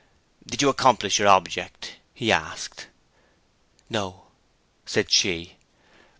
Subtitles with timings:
[0.43, 2.87] 'Did you accomplish your object?' he asked.
[3.87, 4.25] 'No,'
[4.83, 5.57] said she.